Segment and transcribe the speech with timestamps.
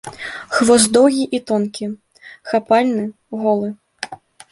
[0.55, 1.85] Хвост доўгі і тонкі,
[2.53, 3.05] хапальны,
[3.43, 3.69] голы.